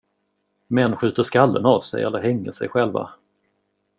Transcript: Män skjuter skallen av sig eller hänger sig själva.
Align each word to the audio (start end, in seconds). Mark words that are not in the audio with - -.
Män 0.67 0.95
skjuter 0.97 1.23
skallen 1.23 1.65
av 1.65 1.79
sig 1.81 2.03
eller 2.03 2.19
hänger 2.21 2.51
sig 2.51 2.69
själva. 2.69 3.09